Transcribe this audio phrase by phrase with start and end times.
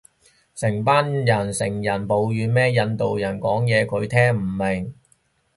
[0.55, 4.95] 成班人成人抱怨咩印度人講嘢佢聽唔明